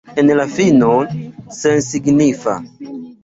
[0.19, 0.89] En la fino,
[1.59, 2.57] sensignifa.